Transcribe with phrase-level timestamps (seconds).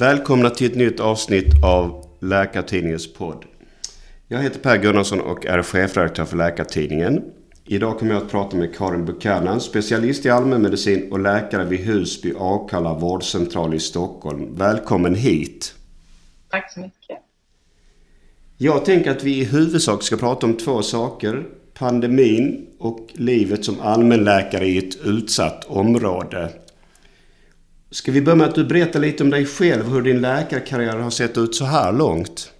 [0.00, 3.44] Välkomna till ett nytt avsnitt av Läkartidningens podd.
[4.28, 7.22] Jag heter Per Gunnarsson och är chefredaktör för Läkartidningen.
[7.64, 12.34] Idag kommer jag att prata med Karin Buchanan, specialist i allmänmedicin och läkare vid Husby
[12.38, 14.56] Akalla vårdcentral i Stockholm.
[14.56, 15.74] Välkommen hit!
[16.50, 17.18] Tack så mycket!
[18.56, 21.46] Jag tänker att vi i huvudsak ska prata om två saker.
[21.74, 26.50] Pandemin och livet som allmänläkare i ett utsatt område.
[27.92, 31.10] Ska vi börja med att du berättar lite om dig själv, hur din läkarkarriär har
[31.10, 32.52] sett ut så här långt?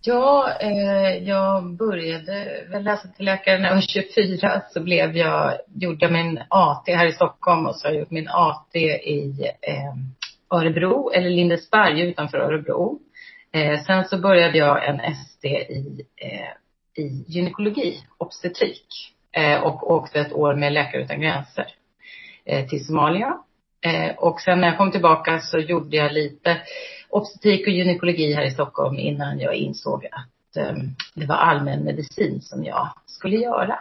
[0.00, 4.62] Ja, eh, jag började väl läsa till läkare när jag var 24.
[4.70, 8.10] Så blev jag, gjorde jag min AT här i Stockholm och så har jag gjort
[8.10, 12.98] min AT i eh, Örebro, eller Lindesberg utanför Örebro.
[13.52, 19.14] Eh, sen så började jag en ST i, eh, i gynekologi, obstetrik.
[19.32, 21.66] Eh, och åkte ett år med Läkare Utan Gränser
[22.44, 23.38] eh, till Somalia.
[23.80, 26.60] Eh, och sen när jag kom tillbaka så gjorde jag lite
[27.08, 30.76] obstetrik och gynekologi här i Stockholm innan jag insåg att eh,
[31.14, 33.78] det var allmän medicin som jag skulle göra.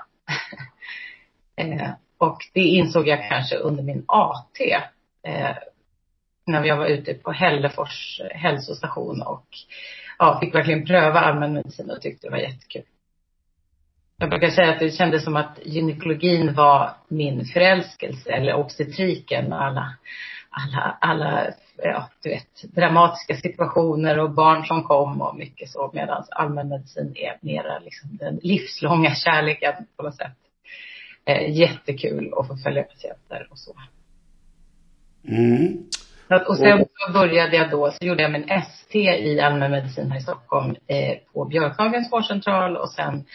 [1.55, 4.59] eh, och det insåg jag kanske under min AT.
[5.23, 5.55] Eh,
[6.45, 9.47] när jag var ute på Hällefors eh, hälsostation och
[10.19, 12.83] ja, fick verkligen pröva allmän medicin och tyckte det var jättekul.
[14.19, 19.95] Jag brukar säga att det kändes som att gynekologin var min förälskelse eller obstetriken alla,
[20.49, 26.23] alla, alla, ja du vet, dramatiska situationer och barn som kom och mycket så medan
[26.29, 30.37] allmänmedicin är mera liksom den livslånga kärleken på något sätt.
[31.25, 33.75] Eh, jättekul att få följa patienter och så.
[35.27, 35.83] Mm.
[36.47, 40.21] Och sen så började jag då, så gjorde jag min ST i allmänmedicin här i
[40.21, 43.25] Stockholm eh, på Björkhagens vårdcentral och sen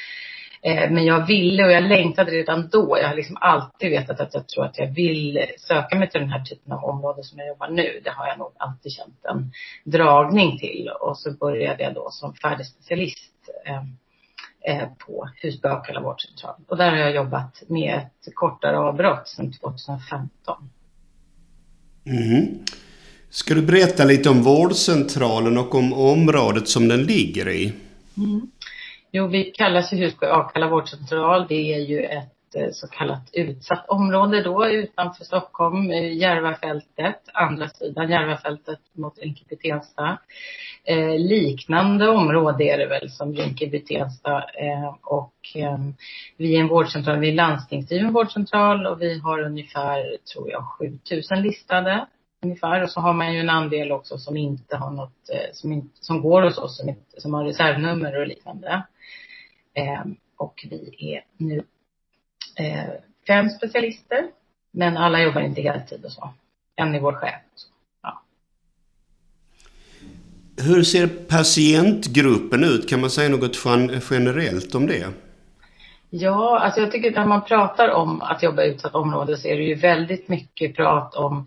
[0.64, 2.98] men jag ville och jag längtade redan då.
[3.00, 6.30] Jag har liksom alltid vetat att jag tror att jag vill söka mig till den
[6.30, 8.00] här typen av område som jag jobbar nu.
[8.04, 9.52] Det har jag nog alltid känt en
[9.84, 10.90] dragning till.
[11.00, 13.32] Och så började jag då som färdig specialist
[13.66, 13.82] eh,
[14.76, 15.68] eh, på Husby
[16.02, 16.54] vårdcentral.
[16.68, 20.70] Och där har jag jobbat med ett kortare avbrott sedan 2015.
[22.04, 22.64] Mm.
[23.30, 27.72] Ska du berätta lite om vårdcentralen och om området som den ligger i?
[28.16, 28.51] Mm.
[29.14, 31.46] Jo, vi kallas ju Husby Akalla vårdcentral.
[31.48, 37.68] Det är ju ett eh, så kallat utsatt område då utanför Stockholm, eh, Järvafältet, andra
[37.68, 40.18] sidan Järvafältet mot Rinkeby-Tensta.
[40.84, 45.78] Eh, liknande område är det väl som Rinkeby-Tensta eh, och eh,
[46.36, 51.42] vi är en vårdcentral, vi är landstingsdriven vårdcentral och vi har ungefär, tror jag, 7000
[51.42, 52.06] listade
[52.44, 52.82] ungefär.
[52.82, 55.96] Och så har man ju en andel också som inte har något, eh, som, inte,
[56.00, 58.82] som går hos oss, som, inte, som har reservnummer och liknande.
[59.74, 60.02] Eh,
[60.36, 61.62] och vi är nu
[62.56, 62.90] eh,
[63.26, 64.26] fem specialister.
[64.70, 66.34] Men alla jobbar inte heltid och så.
[66.76, 67.34] En är vår chef.
[68.02, 68.22] Ja.
[70.56, 72.88] Hur ser patientgruppen ut?
[72.88, 73.56] Kan man säga något
[74.10, 75.08] generellt om det?
[76.10, 79.56] Ja, alltså jag tycker när man pratar om att jobba i utsatt område så är
[79.56, 81.46] det ju väldigt mycket prat om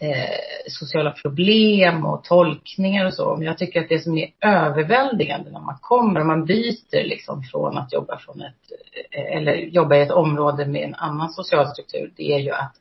[0.00, 3.36] eh, sociala problem och tolkningar och så.
[3.36, 7.78] Men jag tycker att det som är överväldigande när man kommer, man byter liksom från
[7.78, 8.72] att jobba från ett,
[9.10, 12.74] eh, eller jobba i ett område med en annan social struktur, det är ju att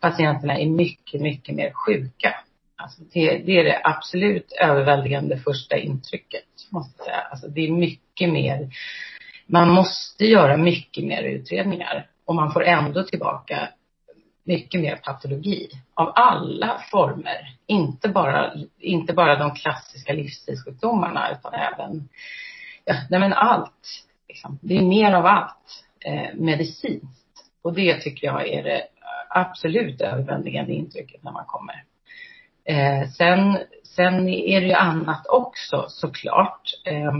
[0.00, 2.34] patienterna är mycket, mycket mer sjuka.
[2.76, 7.20] Alltså det, det är det absolut överväldigande första intrycket, måste jag säga.
[7.30, 8.68] Alltså det är mycket mer,
[9.46, 13.68] man måste göra mycket mer utredningar och man får ändå tillbaka
[14.48, 17.56] mycket mer patologi av alla former.
[17.66, 22.08] Inte bara, inte bara de klassiska livsstilssjukdomarna utan även,
[22.84, 24.04] ja, nej men allt.
[24.28, 24.58] Liksom.
[24.62, 27.44] Det är mer av allt eh, medicinskt.
[27.62, 28.82] Och det tycker jag är det
[29.28, 31.84] absolut överväldigande intrycket när man kommer.
[32.64, 36.62] Eh, sen, sen är det ju annat också såklart.
[36.84, 37.12] Eh,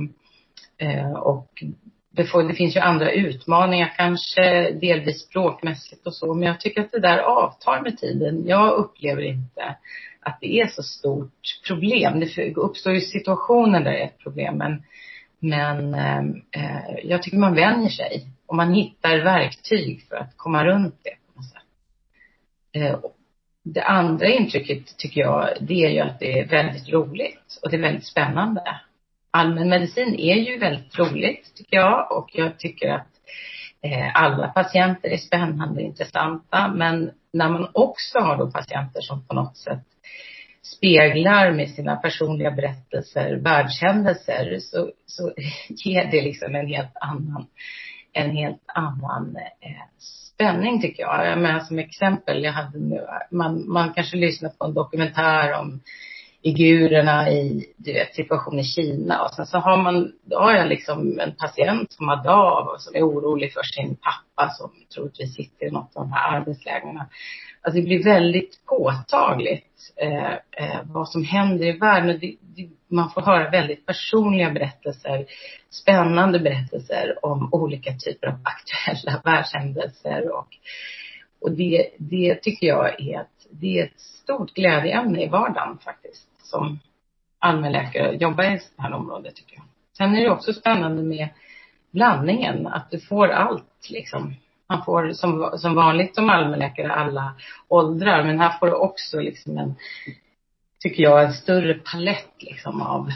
[0.88, 1.62] eh, och
[2.18, 6.80] det, får, det finns ju andra utmaningar, kanske delvis språkmässigt och så, men jag tycker
[6.80, 8.46] att det där avtar med tiden.
[8.46, 9.76] Jag upplever inte
[10.20, 12.20] att det är så stort problem.
[12.20, 14.82] Det uppstår ju situationer där det är ett problem, men,
[15.38, 16.18] men eh,
[16.64, 21.10] eh, jag tycker man vänjer sig och man hittar verktyg för att komma runt det
[21.10, 21.62] på något sätt.
[22.72, 22.98] Eh,
[23.64, 27.76] det andra intrycket tycker jag, det är ju att det är väldigt roligt och det
[27.76, 28.80] är väldigt spännande
[29.38, 33.08] allmänmedicin är ju väldigt roligt tycker jag och jag tycker att
[33.82, 39.26] eh, alla patienter är spännande och intressanta men när man också har då patienter som
[39.26, 39.84] på något sätt
[40.62, 45.32] speglar med sina personliga berättelser världshändelser så, så
[45.68, 47.46] ger det liksom en helt annan
[48.12, 49.82] en helt annan eh,
[50.34, 51.26] spänning tycker jag.
[51.26, 55.80] jag menar, som exempel, jag hade nu, man, man kanske lyssnar på en dokumentär om
[56.42, 59.22] figurerna i du vet, situationen i Kina.
[59.22, 62.80] Och sen så har man, då har jag liksom en patient som har DAV och
[62.80, 67.00] som är orolig för sin pappa som troligtvis sitter i något av de här arbetslägren.
[67.62, 72.18] Alltså det blir väldigt påtagligt eh, eh, vad som händer i världen.
[72.20, 75.26] Det, det, man får höra väldigt personliga berättelser,
[75.70, 80.48] spännande berättelser om olika typer av aktuella världshändelser och,
[81.40, 86.27] och det, det tycker jag är ett, det är ett stort glädjeämne i vardagen faktiskt
[86.48, 86.78] som
[87.38, 89.64] allmänläkare jobbar i det här området tycker jag.
[89.96, 91.28] Sen är det också spännande med
[91.90, 94.34] blandningen, att du får allt liksom.
[94.68, 97.34] Man får som, som vanligt som allmänläkare alla
[97.68, 99.74] åldrar, men här får du också liksom en,
[100.78, 103.10] tycker jag, en större palett liksom av,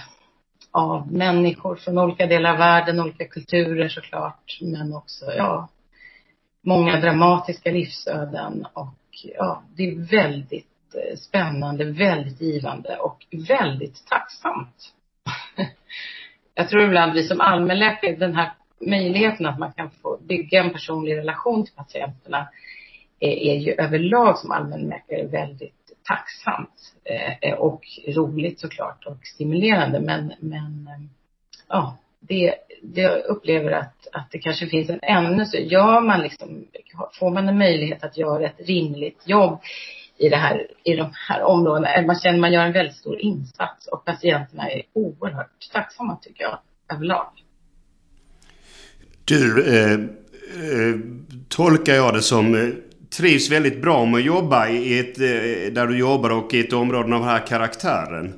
[0.70, 5.68] av människor från olika delar av världen, olika kulturer såklart, men också, ja,
[6.62, 14.92] många dramatiska livsöden och ja, det är väldigt Eh, spännande, väldigt givande och väldigt tacksamt.
[16.54, 20.72] Jag tror ibland vi som allmänläkare, den här möjligheten att man kan få bygga en
[20.72, 22.48] personlig relation till patienterna
[23.20, 26.94] eh, är ju överlag som allmänläkare väldigt tacksamt
[27.40, 30.88] eh, och roligt såklart och stimulerande men, men
[31.68, 36.20] ja, det, det jag upplever att, att det kanske finns en ännu så, gör man
[36.20, 36.66] liksom,
[37.12, 39.60] får man en möjlighet att göra ett rimligt jobb
[40.18, 41.88] i, det här, i de här områdena.
[42.06, 46.42] Man känner att man gör en väldigt stor insats och patienterna är oerhört tacksamma tycker
[46.42, 46.58] jag
[46.92, 47.32] överlag.
[49.24, 50.96] Du, eh, eh,
[51.48, 52.68] tolkar jag det som eh,
[53.16, 56.72] trivs väldigt bra med att jobba i ett, eh, där du jobbar och i ett
[56.72, 58.34] område av den här karaktären?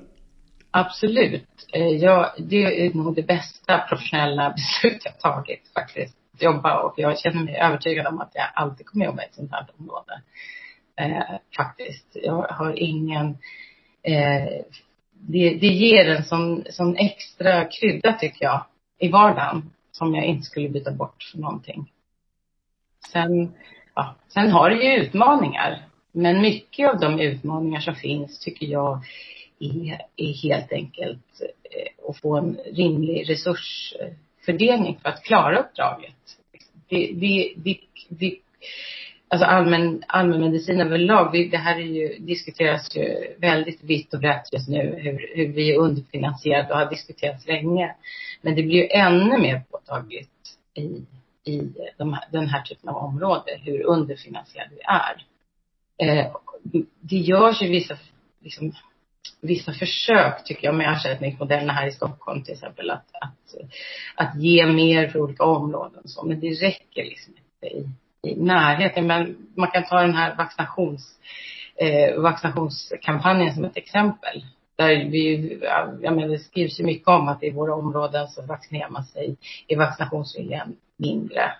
[0.70, 1.68] Absolut.
[1.72, 6.16] Eh, ja, det är nog det bästa professionella beslut jag tagit faktiskt.
[6.38, 9.52] Jobba och jag känner mig övertygad om att jag alltid kommer jobba i ett sånt
[9.52, 10.22] här område
[10.96, 12.16] eh, faktiskt.
[12.22, 13.26] Jag har ingen,
[14.02, 14.48] eh,
[15.12, 18.64] det, det ger en sån, sån extra krydda tycker jag
[18.98, 21.90] i vardagen som jag inte skulle byta bort för någonting.
[23.12, 23.54] Sen,
[23.94, 25.82] ja, sen har det ju utmaningar.
[26.12, 29.04] Men mycket av de utmaningar som finns tycker jag
[29.58, 36.14] är, är helt enkelt eh, att få en rimlig resursfördelning för att klara uppdraget.
[36.88, 38.36] Det, det, det, det
[39.28, 44.52] alltså allmän, allmänmedicin överlag, vi, det här är ju, diskuteras ju väldigt vitt och brett
[44.52, 47.94] just nu hur, hur vi är underfinansierade och har diskuterats länge.
[48.42, 50.30] Men det blir ju ännu mer påtagligt
[50.74, 51.06] i,
[51.44, 55.26] i de här, den här typen av områden, hur underfinansierade vi är.
[55.98, 56.26] Eh,
[57.00, 57.96] det görs ju vissa,
[58.40, 58.72] liksom,
[59.40, 63.54] vissa försök, tycker jag, med ersättningsmodellerna här i Stockholm till exempel, att, att,
[64.14, 67.88] att ge mer för olika områden så, men det räcker liksom inte i
[68.36, 69.06] närheten.
[69.06, 71.18] Men man kan ta den här vaccinations,
[71.76, 74.44] eh, vaccinationskampanjen som ett exempel.
[74.76, 75.58] Där vi,
[76.02, 79.36] jag menar, det skrivs ju mycket om att i våra områden så vaccinerar man sig,
[79.68, 81.52] är vaccinationsviljan mindre.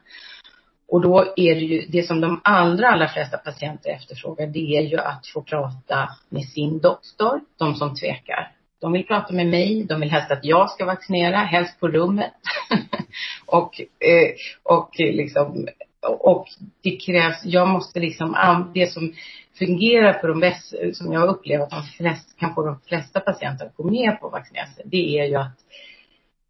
[0.89, 4.83] Och då är det ju, det som de allra, allra flesta patienter efterfrågar, det är
[4.83, 8.53] ju att få prata med sin doktor, de som tvekar.
[8.81, 12.33] De vill prata med mig, de vill helst att jag ska vaccinera, helst på rummet.
[13.47, 15.69] och, eh, och liksom
[16.05, 16.47] och
[16.83, 18.37] det krävs, jag måste liksom,
[18.75, 19.13] det som
[19.59, 23.67] fungerar för de bäst, som jag upplever att de flesta, kan få de flesta patienter
[23.67, 25.59] att gå med på att vaccinera sig, det är ju att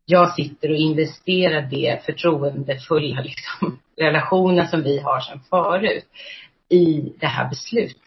[0.07, 6.05] jag sitter och investerar det förtroendefulla liksom, relationen som vi har sedan förut
[6.69, 8.01] i det här beslutet.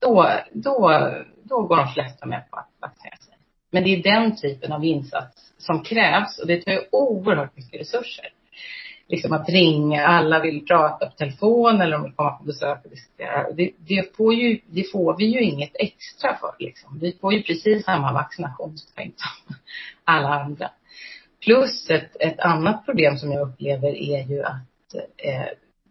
[0.00, 1.10] Då, då,
[1.42, 3.34] då går de flesta med på att vaccinera sig.
[3.70, 7.80] Men det är den typen av insats som krävs och det tar ju oerhört mycket
[7.80, 8.32] resurser
[9.10, 12.90] liksom att ringa, alla vill prata på telefon eller de vill komma på besök och
[12.90, 13.52] diskutera.
[13.52, 16.98] Det, det, får ju, det får vi ju inget extra för liksom.
[16.98, 19.54] Vi får ju precis samma vaccinationspoäng som
[20.04, 20.70] alla andra.
[21.44, 25.46] Plus ett, ett annat problem som jag upplever är ju att eh,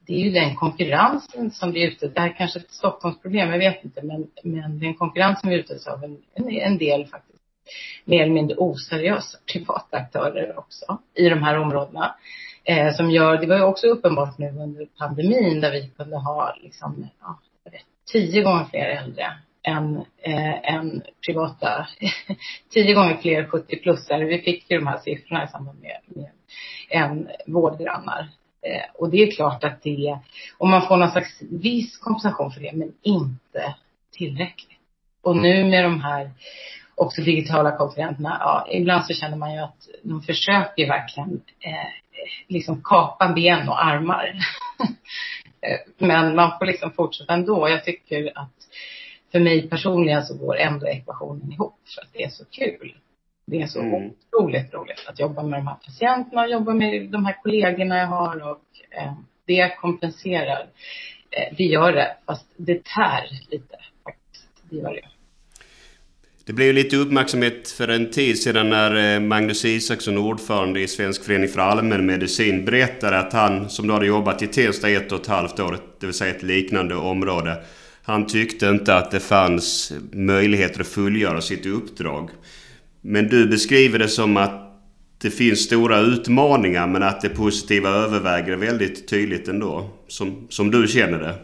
[0.07, 3.59] det är ju den konkurrensen som vi ute, det här är kanske ett Stockholmsproblem, jag
[3.59, 7.43] vet inte, men, men den konkurrens som utsätts av en, en, en del faktiskt
[8.05, 12.15] mer eller mindre oseriösa privata aktörer också i de här områdena
[12.63, 16.55] eh, som gör, det var ju också uppenbart nu under pandemin där vi kunde ha
[16.61, 17.39] liksom, ja,
[18.11, 19.25] tio gånger fler äldre
[19.63, 21.87] än, eh, än privata,
[22.69, 24.25] tio gånger fler 70-plussare.
[24.25, 26.29] Vi fick ju de här siffrorna i samband med, med
[26.89, 28.29] en vårdgrannar.
[28.61, 30.19] Eh, och det är klart att det,
[30.57, 33.75] om man får någon slags viss kompensation för det, men inte
[34.11, 34.79] tillräckligt.
[35.21, 36.31] Och nu med de här
[36.99, 41.89] också digitala konkurrenterna, ja, ibland så känner man ju att de försöker verkligen eh,
[42.47, 44.33] liksom kapa ben och armar.
[45.97, 47.69] Men man får liksom fortsätta ändå.
[47.69, 48.53] Jag tycker att
[49.31, 52.95] för mig personligen så går ändå ekvationen ihop för att det är så kul.
[53.45, 53.93] Det är så mm.
[53.93, 58.07] otroligt roligt att jobba med de här patienterna och jobba med de här kollegorna jag
[58.07, 59.13] har och eh,
[59.45, 60.69] det kompenserar.
[61.31, 64.63] Eh, det gör det, fast det tär lite faktiskt.
[64.69, 65.18] Det gör det.
[66.49, 71.23] Det blev lite uppmärksamhet för en tid sedan när eh, Magnus Isaksson, ordförande i Svensk
[71.23, 75.27] förening för allmänmedicin, berättade att han, som då hade jobbat i Tensta ett och ett
[75.27, 77.63] halvt år, det vill säga ett liknande område,
[78.03, 82.29] han tyckte inte att det fanns möjligheter att fullgöra sitt uppdrag.
[83.01, 84.81] Men du beskriver det som att
[85.21, 89.89] det finns stora utmaningar men att det positiva överväger väldigt tydligt ändå.
[90.07, 91.35] Som, som du känner det.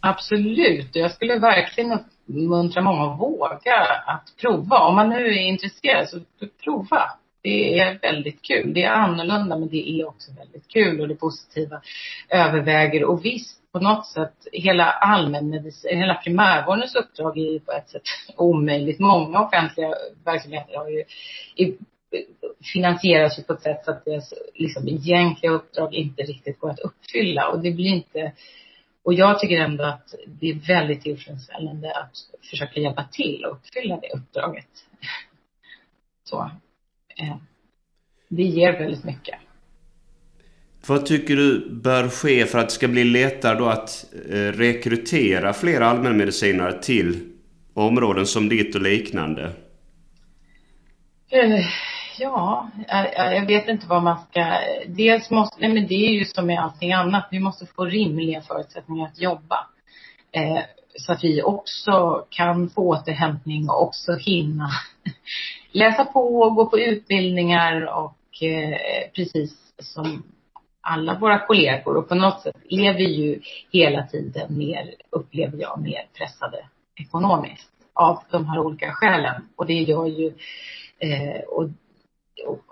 [0.00, 0.90] Absolut.
[0.92, 3.58] Jag skulle verkligen uppmuntra många att våga
[4.06, 4.78] att prova.
[4.78, 6.20] Om man nu är intresserad så
[6.64, 7.10] prova.
[7.42, 8.74] Det är väldigt kul.
[8.74, 11.80] Det är annorlunda men det är också väldigt kul och det positiva
[12.28, 13.04] överväger.
[13.04, 18.02] Och visst, på något sätt, hela allmänmedicin, hela primärvårdens uppdrag är ju på ett sätt
[18.36, 18.98] omöjligt.
[18.98, 21.04] Många offentliga verksamheter har ju
[22.72, 26.80] finansieras ju på ett sätt så att deras liksom, egentliga uppdrag inte riktigt går att
[26.80, 27.48] uppfylla.
[27.48, 28.32] Och det blir inte
[29.06, 34.00] och jag tycker ändå att det är väldigt tillfredsställande att försöka hjälpa till och uppfylla
[34.00, 34.68] det uppdraget.
[36.24, 36.50] Så.
[37.18, 37.36] Eh,
[38.28, 39.34] det ger väldigt mycket.
[40.86, 45.52] Vad tycker du bör ske för att det ska bli lättare då att eh, rekrytera
[45.52, 47.32] fler allmänmedicinare till
[47.74, 49.52] områden som ditt och liknande?
[52.18, 52.70] Ja,
[53.14, 56.60] jag vet inte vad man ska, dels måste, nej men det är ju som med
[56.60, 59.66] allting annat, vi måste få rimliga förutsättningar att jobba.
[60.32, 60.58] Eh,
[60.98, 64.70] så att vi också kan få återhämtning och också hinna
[65.72, 68.78] läsa på och gå på utbildningar och eh,
[69.14, 70.22] precis som
[70.80, 75.80] alla våra kollegor och på något sätt är vi ju hela tiden mer, upplever jag,
[75.80, 76.64] mer pressade
[76.96, 79.48] ekonomiskt av de här olika skälen.
[79.56, 80.26] Och det gör ju,
[80.98, 81.68] eh, och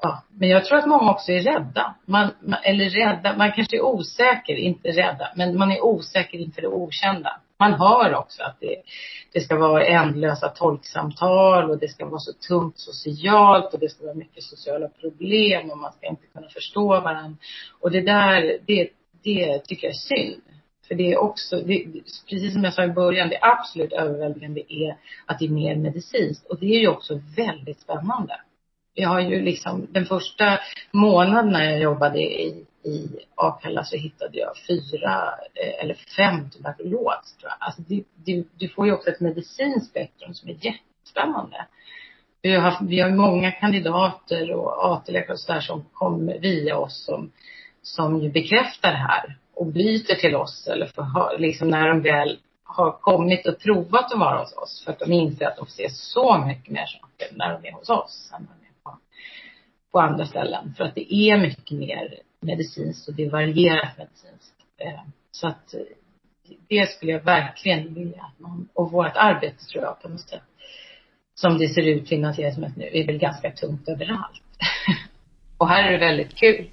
[0.02, 1.94] ja, men jag tror att många också är rädda.
[2.06, 2.30] Man,
[2.62, 7.40] eller rädda, man kanske är osäker, inte rädda, men man är osäker inför det okända.
[7.58, 8.76] Man hör också att det,
[9.32, 14.04] det ska vara ändlösa tolksamtal och det ska vara så tungt socialt och det ska
[14.04, 17.36] vara mycket sociala problem och man ska inte kunna förstå varandra.
[17.80, 18.88] Och det där, det,
[19.22, 20.42] det tycker jag är synd.
[20.88, 21.84] För det är också, det,
[22.30, 26.46] precis som jag sa i början, det absolut överväldigande är att det är mer medicinskt.
[26.46, 28.40] Och det är ju också väldigt spännande
[28.94, 30.58] jag har ju liksom, den första
[30.90, 37.36] månaden när jag jobbade i, i Akalla så hittade jag fyra eh, eller fem tuberkulos
[37.40, 37.56] tror jag.
[37.58, 41.66] Alltså det, det, du får ju också ett medicinskt spektrum som är jättespännande.
[42.42, 47.04] Vi har, haft, vi har många kandidater och AT-läkare och sådär som kommer via oss
[47.04, 47.32] som,
[47.82, 52.38] som ju bekräftar det här och byter till oss eller för, liksom när de väl
[52.64, 55.88] har kommit och provat att vara hos oss för att de inser att de ser
[55.88, 58.48] så mycket mer saker när de är hos oss än
[59.94, 60.74] på andra ställen.
[60.76, 64.54] För att det är mycket mer medicinskt och det är varierat medicinskt.
[64.78, 65.80] Eh, så att eh,
[66.68, 70.42] det skulle jag verkligen vilja att man, och vårt arbete tror jag på något sätt,
[71.34, 74.42] som det ser ut finanseringsmässigt nu, är väl ganska tungt överallt.
[75.58, 76.66] och här är det väldigt kul.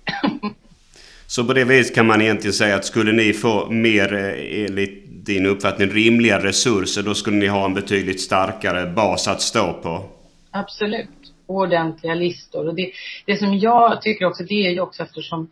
[1.28, 5.26] Så på det viset kan man egentligen säga att skulle ni få mer, eh, enligt
[5.26, 10.06] din uppfattning, rimliga resurser, då skulle ni ha en betydligt starkare bas att stå på?
[10.52, 12.68] Absolut ordentliga listor.
[12.68, 12.92] Och det,
[13.26, 15.50] det som jag tycker också, det är ju också eftersom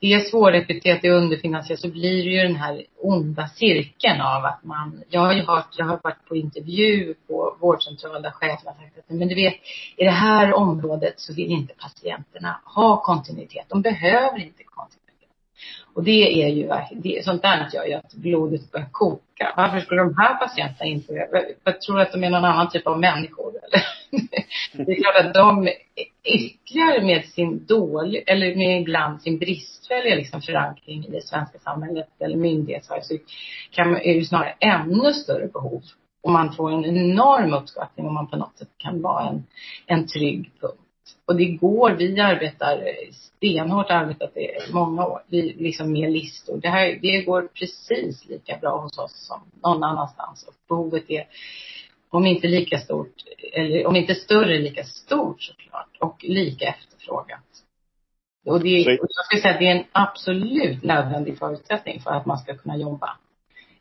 [0.00, 4.44] det är svårrekryterat, det är underfinansierat, så blir det ju den här onda cirkeln av
[4.44, 8.66] att man, jag har ju hört, jag har varit på intervju på vårdcentral där chefen
[8.66, 9.54] har sagt att, men du vet,
[9.96, 13.66] i det här området så vill inte patienterna ha kontinuitet.
[13.68, 15.05] De behöver inte kontinuitet.
[15.94, 19.54] Och det är ju det, sånt där gör ju att blodet börjar koka.
[19.56, 21.28] Varför skulle de här patienterna inte,
[21.64, 23.86] jag tror att de är någon annan typ av människor eller?
[24.86, 25.68] Det är klart att de
[26.24, 32.08] ytterligare med sin dålig, eller med ibland sin bristfälliga liksom förankring i det svenska samhället
[32.18, 33.16] eller myndighetsvärlden så
[33.70, 35.82] kan, är det snarare ännu större behov.
[36.22, 39.44] Och man får en enorm uppskattning om man på något sätt kan vara en,
[39.86, 40.80] en trygg punkt.
[41.26, 42.82] Och det går, vi arbetar
[43.12, 46.60] stenhårt arbetat i många år, vi liksom med listor.
[46.60, 50.44] Det här, det går precis lika bra hos oss som någon annanstans.
[50.48, 51.26] Och behovet är
[52.10, 53.14] om inte lika stort,
[53.52, 55.96] eller om inte större, lika stort såklart.
[56.00, 57.44] Och lika efterfrågat.
[58.46, 62.26] Och det, och jag skulle säga att det är en absolut nödvändig förutsättning för att
[62.26, 63.16] man ska kunna jobba.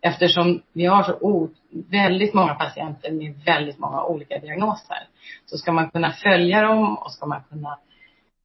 [0.02, 1.50] Eftersom vi har så o,
[1.90, 5.08] väldigt många patienter med väldigt många olika diagnoser.
[5.46, 7.78] Så ska man kunna följa dem och ska man kunna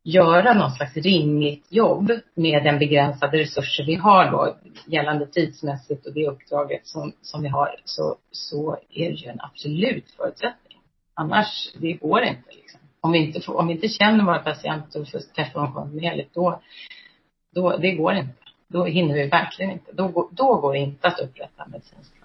[0.02, 4.56] göra någon slags rimligt jobb med den begränsade resurser vi har då
[4.86, 9.40] gällande tidsmässigt och det uppdraget som, som vi har så, så är det ju en
[9.40, 10.78] absolut förutsättning.
[11.14, 12.80] Annars, det går inte liksom.
[13.00, 16.34] Om vi inte, får, om vi inte känner våra patienter och får träffa dem kontinuerligt
[16.34, 16.60] då,
[17.54, 18.34] då, det går inte.
[18.68, 19.92] Då hinner vi verkligen inte.
[19.92, 22.19] Då, då går det inte att upprätta medicinsk.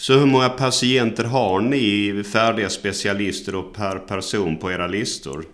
[0.00, 5.44] Så hur många patienter har ni färdiga specialister och per person på era listor?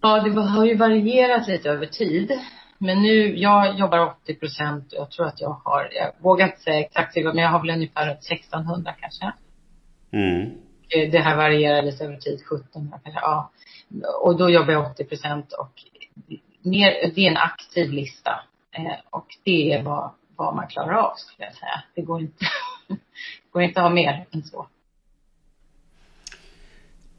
[0.00, 2.32] Ja, det har ju varierat lite över tid.
[2.78, 6.60] Men nu, jag jobbar 80 procent och jag tror att jag har, jag vågar inte
[6.60, 9.32] säga exakt men jag har väl ungefär 1600 kanske.
[10.12, 10.42] Mm.
[10.88, 13.50] Eh, det här varierar lite över tid, 1700 kanske, ja.
[14.22, 15.72] Och då jobbar jag 80 procent och
[16.62, 18.30] mer, det är en aktiv lista.
[18.72, 21.82] Eh, och det är vad, vad man klarar av skulle jag säga.
[21.94, 22.44] Det går inte,
[22.88, 22.96] det
[23.50, 24.66] går inte att ha mer än så.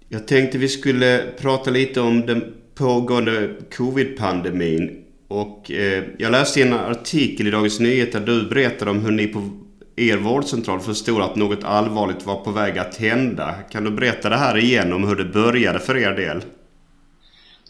[0.09, 5.03] Jag tänkte vi skulle prata lite om den pågående covid-pandemin.
[5.27, 9.27] Och eh, jag läste en artikel i Dagens Nyheter där du berättade om hur ni
[9.27, 9.49] på
[9.95, 13.55] er vårdcentral förstod att något allvarligt var på väg att hända.
[13.71, 16.41] Kan du berätta det här igen om hur det började för er del?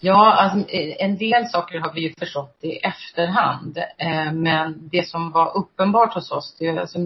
[0.01, 3.77] Ja, alltså, en del saker har vi ju förstått i efterhand.
[3.77, 6.99] Eh, men det som var uppenbart hos oss, det är alltså,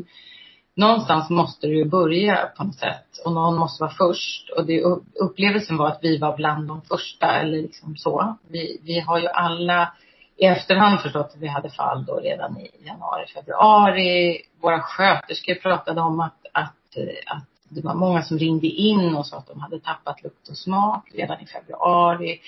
[0.76, 4.84] någonstans måste det ju börja på något sätt och någon måste vara först och det,
[5.20, 8.38] upplevelsen var att vi var bland de första eller liksom så.
[8.50, 9.94] Vi, vi har ju alla
[10.38, 14.42] i efterhand förstått att vi hade fall då redan i januari, februari.
[14.62, 19.28] Våra sköterskor pratade om att, att, eh, att det var många som ringde in och
[19.28, 22.40] sa att de hade tappat lukt och smak redan i februari.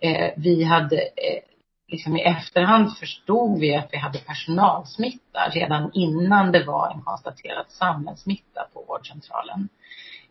[0.00, 1.42] Eh, vi hade eh,
[1.88, 7.66] liksom i efterhand förstod vi att vi hade personalsmitta redan innan det var en konstaterad
[7.68, 9.68] samhällssmitta på vårdcentralen.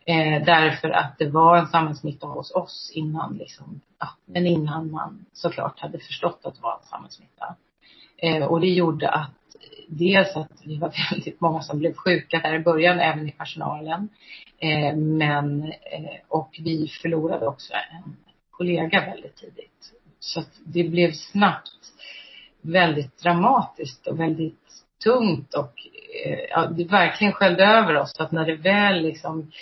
[0.06, 5.26] Eh, därför att det var en samhällssmitta hos oss innan liksom, ja, men innan man
[5.32, 7.56] såklart hade förstått att det var en samhällssmitta.
[8.16, 9.30] Eh, och det gjorde att
[9.88, 14.08] dels att vi var väldigt många som blev sjuka där i början, även i personalen.
[14.58, 18.16] Eh, men, eh, och vi förlorade också en
[18.50, 19.92] kollega väldigt tidigt.
[20.18, 21.92] Så att det blev snabbt
[22.62, 24.60] väldigt dramatiskt och väldigt
[25.04, 25.72] tungt och
[26.24, 28.16] eh, ja, det verkligen sköljde över oss.
[28.16, 29.52] Så att när det väl liksom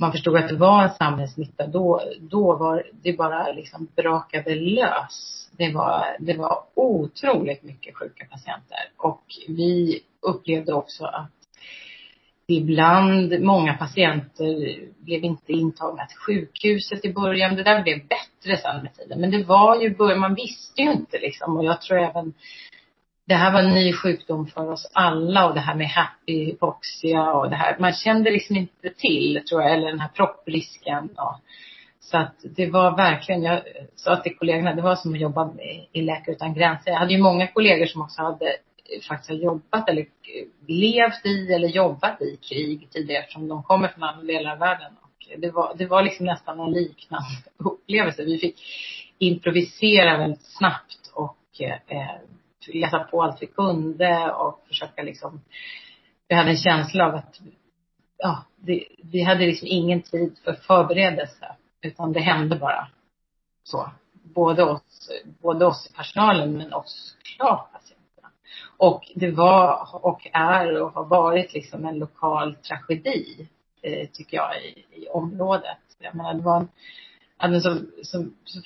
[0.00, 5.48] man förstod att det var en samhällssmitta, då, då var det bara liksom brakade lös.
[5.58, 11.30] Det var, det var otroligt mycket sjuka patienter och vi upplevde också att
[12.46, 17.56] ibland, många patienter blev inte intagna till sjukhuset i början.
[17.56, 19.20] Det där blev bättre sen med tiden.
[19.20, 21.56] Men det var ju början, man visste ju inte liksom.
[21.56, 22.32] Och jag tror även,
[23.30, 27.32] det här var en ny sjukdom för oss alla och det här med happy hypoxia
[27.32, 27.76] och det här.
[27.78, 31.08] Man kände liksom inte till, tror jag, eller den här propprisken.
[31.16, 31.40] Ja.
[32.00, 33.62] Så att det var verkligen, jag
[33.96, 35.52] sa till kollegorna, det var som att jobba
[35.92, 36.90] i Läkare Utan Gränser.
[36.90, 41.26] Jag hade ju många kollegor som också hade eh, faktiskt har jobbat eller eh, levt
[41.26, 44.92] i eller jobbat i krig tidigare eftersom de kommer från andra delar av världen.
[45.02, 48.24] Och det, var, det var liksom nästan en liknande upplevelse.
[48.24, 48.56] Vi fick
[49.18, 52.20] improvisera väldigt snabbt och eh, eh
[52.66, 55.40] läsa på allt vi kunde och försöka liksom,
[56.28, 57.40] vi hade en känsla av att
[58.16, 62.88] ja, det, vi hade liksom ingen tid för förberedelse utan det hände bara
[63.62, 63.90] så.
[64.12, 65.10] Både oss,
[65.42, 67.70] både oss i personalen men också klart
[68.80, 73.48] och det var och är och har varit liksom en lokal tragedi,
[73.82, 75.78] eh, tycker jag, i, i området.
[75.98, 76.68] Jag menar, det var en,
[77.54, 78.60] en så, så, så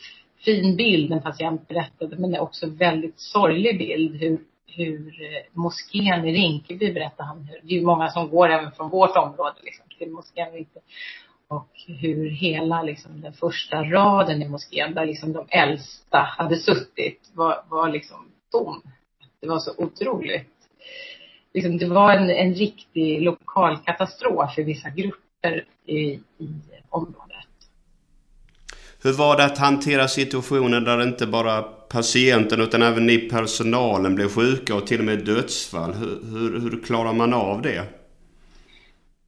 [0.45, 5.43] fin bild en patient berättade, men det är också väldigt sorglig bild hur, hur eh,
[5.53, 9.17] moskén i Rinkeby berättade han, hur, det är ju många som går även från vårt
[9.17, 10.81] område liksom, till moskén inte.
[11.49, 17.31] Och hur hela liksom den första raden i moskén, där liksom de äldsta hade suttit,
[17.35, 18.83] var, var liksom tom
[19.45, 20.51] det var så otroligt.
[21.55, 26.21] Liksom, det var en, en riktig lokal katastrof för vissa grupper i, i
[26.89, 27.24] området.
[29.05, 34.29] Hur var det att hantera situationen där inte bara patienten utan även ni personalen blev
[34.29, 35.93] sjuka och till och med dödsfall?
[35.93, 37.85] Hur, hur, hur klarar man av det?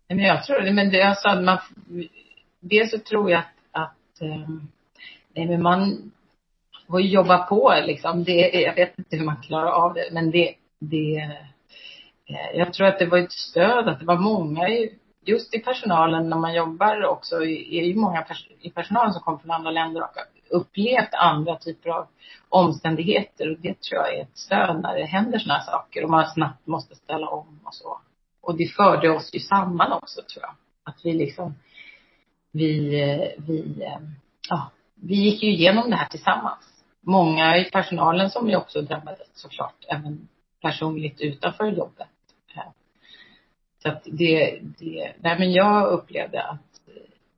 [0.09, 1.59] Men jag tror men det, alltså, man,
[2.61, 4.69] dels så tror jag att, att ehm,
[5.35, 6.13] nej, men man,
[6.87, 8.25] får jobba på liksom.
[8.25, 11.17] Det, jag vet inte hur man klarar av det, men det, det
[12.27, 14.69] eh, jag tror att det var ett stöd, att det var många
[15.27, 18.27] just i personalen när man jobbar också, är ju många
[18.61, 22.07] i personalen som kommer från andra länder och har upplevt andra typer av
[22.49, 26.11] omständigheter och det tror jag är ett stöd när det händer sådana här saker och
[26.11, 28.01] man snabbt måste ställa om och så.
[28.41, 30.55] och det förde oss ju samman också tror jag.
[30.85, 31.55] Att vi liksom,
[32.53, 32.91] vi,
[33.39, 33.99] vi, eh,
[34.49, 36.85] ja, vi gick ju igenom det här tillsammans.
[37.01, 40.29] Många i personalen som ju också drabbades såklart, även
[40.63, 42.09] personligt utanför jobbet.
[43.87, 46.81] Så att det, det, nej men jag upplevde att,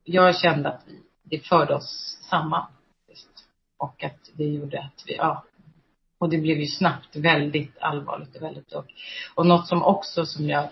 [0.03, 2.65] jag kände att vi, det förde oss samman.
[3.09, 3.29] Just.
[3.77, 5.43] Och att det gjorde att vi, ja,
[6.17, 8.85] och det blev ju snabbt väldigt allvarligt och väldigt och,
[9.35, 10.69] och något som också som jag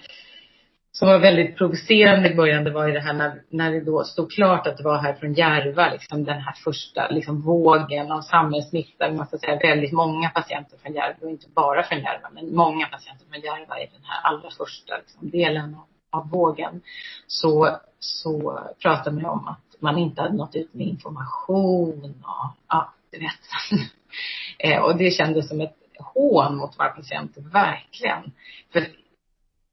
[0.99, 4.03] som var väldigt provocerande i början, det var ju det här när, när det då
[4.03, 8.21] stod klart att det var här från Järva, liksom den här första liksom vågen av
[8.21, 12.55] samhällssmitta, man ska säga väldigt många patienter från Järva, och inte bara från Järva, men
[12.55, 16.81] många patienter från Järva i den här allra första liksom, delen av, av vågen.
[17.27, 22.93] Så, så pratade man om att man inte hade nått ut med information och ja,
[23.11, 23.81] du vet.
[24.59, 28.31] Eh, och det kändes som ett hån mot våra patienter, verkligen.
[28.73, 28.87] För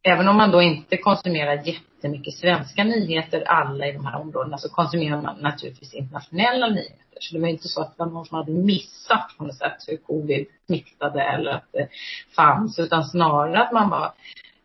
[0.04, 4.68] även om man då inte konsumerar jättemycket svenska nyheter alla i de här områdena så
[4.68, 7.18] konsumerar man naturligtvis internationella nyheter.
[7.20, 9.76] Så det var inte så att det var någon som hade missat på något sätt
[9.86, 11.88] hur covid smittade eller att det
[12.36, 14.12] fanns utan snarare att man var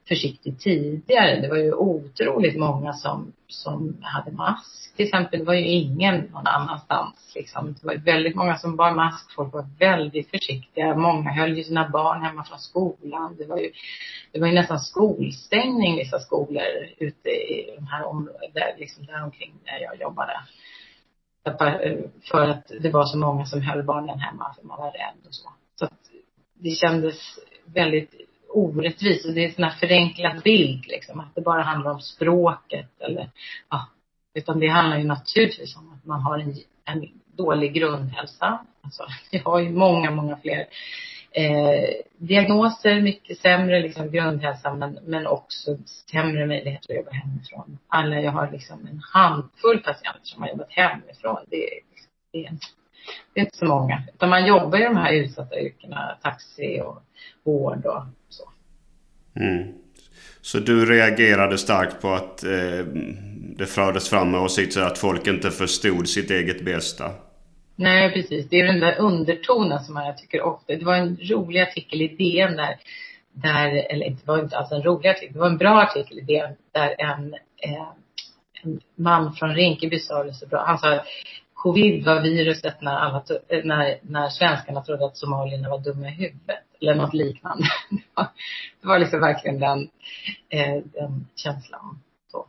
[0.09, 1.41] försiktig tidigare.
[1.41, 5.39] Det var ju otroligt många som, som hade mask till exempel.
[5.39, 7.73] Det var ju ingen någon annanstans liksom.
[7.73, 9.31] Det var ju väldigt många som bar mask.
[9.35, 10.95] Folk var väldigt försiktiga.
[10.95, 13.35] Många höll ju sina barn hemma från skolan.
[13.37, 13.71] Det var ju,
[14.31, 16.63] det var ju nästan skolstängning vissa skolor
[16.97, 20.33] ute i de här områdena, liksom där omkring där jag jobbade.
[22.31, 25.35] För att det var så många som höll barnen hemma för man var rädd och
[25.35, 25.49] så.
[25.75, 25.99] Så att
[26.53, 27.15] det kändes
[27.65, 31.91] väldigt orättvis och det är en sån här förenklad bild liksom, att det bara handlar
[31.91, 33.29] om språket eller,
[33.69, 33.87] ja,
[34.33, 38.65] utan det handlar ju naturligtvis om att man har en, en dålig grundhälsa.
[38.81, 40.67] Alltså, vi har ju många, många fler
[41.31, 45.77] eh, diagnoser, mycket sämre liksom, grundhälsa men, men också
[46.11, 47.77] sämre möjligheter att jobba hemifrån.
[47.87, 51.37] Alla, jag har liksom en handfull patienter som har jobbat hemifrån.
[51.47, 51.79] Det är,
[52.31, 52.57] det är,
[53.33, 54.03] det är inte så många.
[54.13, 57.03] Utan man jobbar i de här utsatta yrkena, taxi och
[57.43, 58.43] vård och så.
[59.35, 59.73] Mm.
[60.41, 62.85] Så du reagerade starkt på att eh,
[63.57, 67.11] det fördes fram åsikter att folk inte förstod sitt eget bästa?
[67.75, 68.49] Nej, precis.
[68.49, 70.75] Det är den där undertonen som jag tycker ofta.
[70.75, 72.75] Det var en rolig artikel i DN där,
[73.33, 76.21] där eller det var inte alls en rolig artikel, det var en bra artikel i
[76.21, 77.87] DN där en, eh,
[78.63, 80.63] en man från Rinkeby sa det så bra.
[80.67, 81.03] Han sa
[81.59, 86.11] covid var viruset när, alla, eh, när, när svenskarna trodde att somalierna var dumma i
[86.11, 86.59] huvudet.
[86.81, 87.63] Eller något liknande.
[87.89, 88.27] Det var,
[88.81, 89.89] det var liksom verkligen den,
[90.49, 91.99] eh, den känslan.
[92.31, 92.45] Så.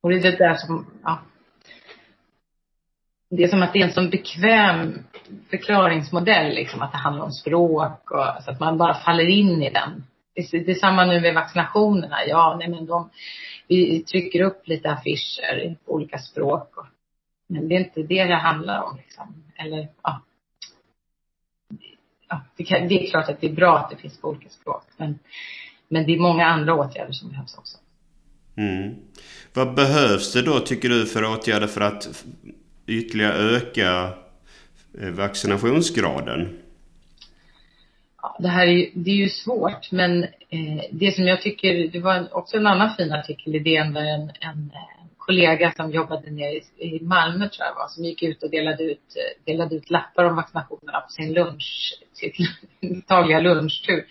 [0.00, 1.18] Och det är det där som, ja.
[3.30, 5.04] Det är som att det är en sån bekväm
[5.50, 9.70] förklaringsmodell, liksom, att det handlar om språk och så att man bara faller in i
[9.70, 10.04] den.
[10.34, 12.16] Det är, det är samma nu med vaccinationerna.
[12.26, 13.10] Ja, nej men de,
[13.68, 16.76] vi trycker upp lite affischer på olika språk.
[16.76, 16.86] Och,
[17.50, 19.44] men det är inte det det handlar om liksom.
[19.56, 20.22] Eller, ja
[22.30, 24.48] ja, det, kan, det, är klart att det är bra att det finns på olika
[24.48, 24.82] språk.
[24.96, 25.18] Men,
[25.88, 27.78] men det är många andra åtgärder som behövs också.
[28.56, 28.94] Mm.
[29.54, 32.24] Vad behövs det då tycker du för åtgärder för att
[32.86, 34.12] ytterligare öka
[35.00, 36.58] eh, vaccinationsgraden?
[38.22, 41.88] Ja, det här är ju, det är ju svårt men eh, det som jag tycker,
[41.88, 44.72] det var också en annan fin artikel i DN där en, en
[45.30, 49.16] kollega som jobbade nere i, Malmö tror jag var, som gick ut och delade ut,
[49.46, 52.32] delade ut lappar om vaccinationerna på sin lunch, sin
[53.08, 54.06] dagliga lunchtur.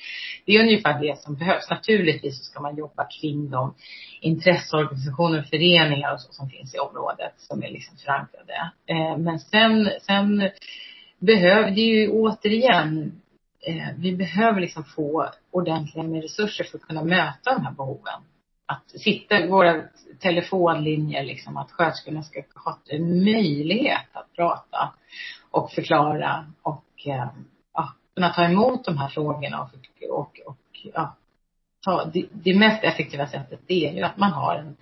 [0.45, 1.69] Det är ungefär det som behövs.
[1.69, 3.75] Naturligtvis så ska man jobba kring de
[4.21, 8.71] intresseorganisationer, föreningar och så som finns i området som är liksom förankrade.
[8.85, 10.49] Eh, men sen, sen
[11.19, 13.21] behöver det ju återigen
[13.67, 18.21] eh, vi behöver liksom få ordentliga med resurser för att kunna möta de här behoven
[18.69, 19.83] att sitta i våra
[20.19, 24.93] telefonlinjer, liksom, att sköterskorna ska ha en möjlighet att prata
[25.51, 27.27] och förklara och eh,
[27.73, 29.69] ja, kunna ta emot de här frågorna och,
[30.09, 30.57] och, och
[30.93, 31.15] ja,
[31.85, 34.77] ta, det, det mest effektiva sättet det är ju att man har en,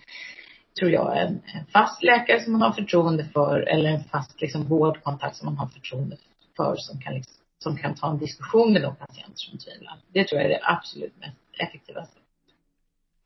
[0.80, 4.68] tror jag, en, en fast läkare som man har förtroende för eller en fast liksom,
[4.68, 6.18] vårdkontakt som man har förtroende
[6.58, 9.98] för som kan, liksom, som kan ta en diskussion med de patienter som tvivlar.
[10.14, 12.27] Det tror jag är det absolut mest effektiva sättet.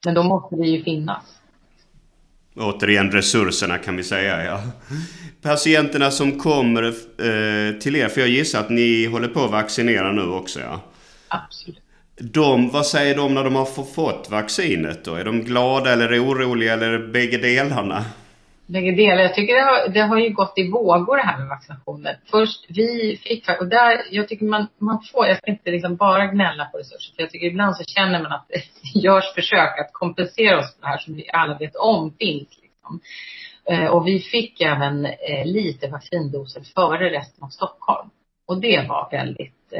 [0.05, 1.23] Men då måste det ju finnas.
[2.55, 4.61] Återigen resurserna kan vi säga, ja.
[5.41, 10.11] Patienterna som kommer eh, till er, för jag gissar att ni håller på att vaccinera
[10.11, 10.81] nu också, ja?
[11.27, 11.81] Absolut.
[12.17, 15.15] De, vad säger de när de har fått vaccinet då?
[15.15, 18.05] Är de glada eller oroliga eller bägge delarna?
[18.71, 19.21] Bägge delar.
[19.21, 22.19] Jag tycker det har, det har ju gått i vågor det här med vaccinationer.
[22.31, 26.25] Först, vi fick, och där, jag tycker man, man får, jag ska inte liksom bara
[26.25, 29.93] gnälla på resurser, för jag tycker ibland så känner man att det görs försök att
[29.93, 32.49] kompensera oss för det här som vi alla vet om finns.
[32.61, 33.01] Liksom.
[33.65, 38.09] Eh, och vi fick även eh, lite vaccindoser före resten av Stockholm.
[38.47, 39.73] Och det var väldigt,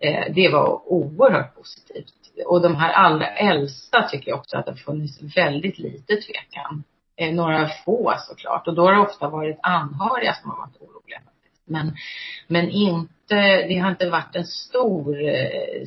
[0.00, 2.14] eh, det var oerhört positivt.
[2.46, 6.84] Och de här allra äldsta tycker jag också att det har funnits väldigt lite tvekan.
[7.20, 8.68] Eh, några få såklart.
[8.68, 11.20] Och då har det ofta varit anhöriga som har varit oroliga.
[11.64, 11.96] Men,
[12.46, 13.34] men inte,
[13.68, 15.84] det har inte varit en stor, eh,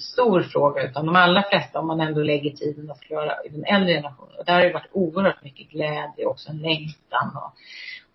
[0.00, 3.64] stor fråga utan de allra flesta, om man ändå lägger tiden att förklarar i den
[3.64, 4.38] äldre generationen.
[4.38, 7.52] Och där har det varit oerhört mycket glädje och också en längtan och,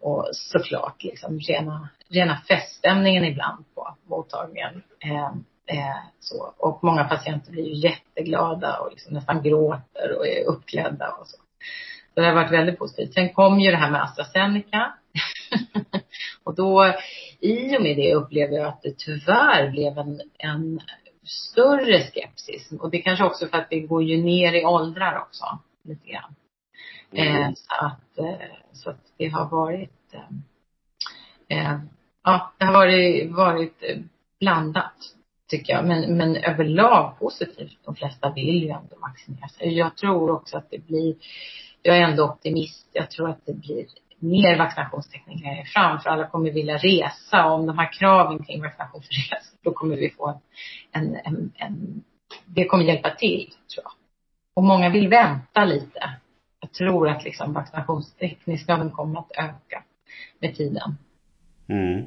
[0.09, 4.83] och såklart liksom rena, rena feststämningen ibland på mottagningen.
[4.99, 5.31] Eh,
[5.77, 6.53] eh, så.
[6.57, 11.37] Och många patienter blir ju jätteglada och liksom nästan gråter och är uppklädda och så.
[12.13, 13.13] Det har varit väldigt positivt.
[13.13, 14.93] Sen kom ju det här med AstraZeneca.
[16.43, 16.93] och då,
[17.39, 20.81] i och med det upplevde jag att det tyvärr blev en, en
[21.23, 22.71] större skepsis.
[22.79, 26.35] Och det kanske också för att vi går ju ner i åldrar också, lite grann.
[27.11, 27.43] Mm.
[27.43, 31.79] Eh, så, att, eh, så att det har varit, eh, eh
[32.23, 33.83] ja, det har varit, varit
[34.39, 35.15] blandat
[35.47, 35.85] tycker jag.
[35.85, 37.77] Men, men överlag positivt.
[37.85, 39.77] De flesta vill ju ändå vaccinera sig.
[39.77, 41.15] Jag tror också att det blir,
[41.81, 42.87] jag är ändå optimist.
[42.93, 43.85] Jag tror att det blir
[44.19, 45.99] mer vaccinationstekniker längre fram.
[45.99, 47.45] För alla kommer vilja resa.
[47.45, 50.41] Och om de här kraven kring vaccination för resor, då kommer vi få
[50.91, 52.03] en, en, en, en
[52.45, 53.91] det kommer hjälpa till, tror jag.
[54.53, 56.09] Och många vill vänta lite.
[56.59, 59.83] Jag tror att liksom vaccinationstekniken kommer att öka
[60.39, 60.95] med tiden.
[61.69, 62.05] Mm.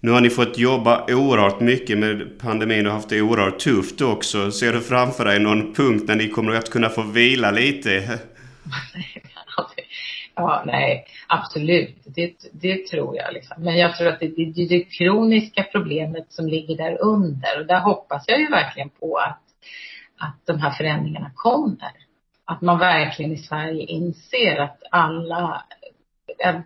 [0.00, 4.50] Nu har ni fått jobba oerhört mycket med pandemin och haft det oerhört tufft också.
[4.50, 8.18] Ser du framför dig någon punkt när ni kommer att kunna få vila lite?
[10.34, 11.96] Ja, nej, absolut.
[12.04, 13.34] Det, det tror jag.
[13.34, 13.62] Liksom.
[13.62, 17.60] Men jag tror att det, det, det är det kroniska problemet som ligger där under.
[17.60, 19.42] Och där hoppas jag ju verkligen på att,
[20.18, 21.92] att de här förändringarna kommer.
[22.44, 25.62] Att man verkligen i Sverige inser att alla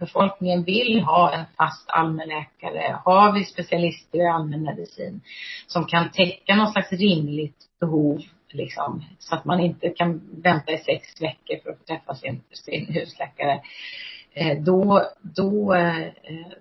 [0.00, 2.98] befolkningen vill ha en fast allmänläkare.
[3.04, 5.20] Har vi specialister i allmänmedicin
[5.66, 10.78] som kan täcka någon slags rimligt behov liksom, så att man inte kan vänta i
[10.78, 13.62] sex veckor för att få träffa sin, sin husläkare.
[14.34, 16.06] Eh, då, då, eh,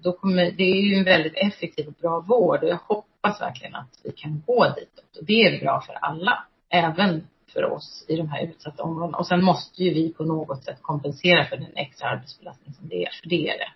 [0.02, 3.76] då kommer, det är ju en väldigt effektiv och bra vård och jag hoppas verkligen
[3.76, 5.18] att vi kan gå ditåt.
[5.20, 9.18] Och det är bra för alla, även för oss i de här utsatta områdena.
[9.18, 13.04] Och sen måste ju vi på något sätt kompensera för den extra arbetsbelastning som det
[13.06, 13.72] är, för det är det.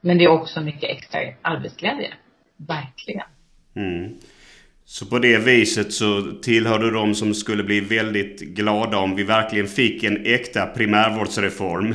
[0.00, 2.14] Men det är också mycket extra arbetsglädje.
[2.56, 3.26] Verkligen.
[3.74, 4.18] Mm.
[4.86, 9.22] Så på det viset så tillhör du de som skulle bli väldigt glada om vi
[9.22, 11.88] verkligen fick en äkta primärvårdsreform.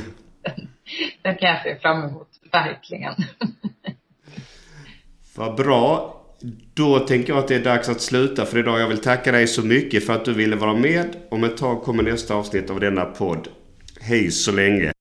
[1.21, 3.13] Den kan jag se fram emot, verkligen.
[5.35, 6.15] Vad bra.
[6.73, 8.79] Då tänker jag att det är dags att sluta för idag.
[8.79, 11.15] Jag vill tacka dig så mycket för att du ville vara med.
[11.31, 13.47] Om ett tag kommer nästa avsnitt av denna podd.
[14.01, 14.91] Hej så länge!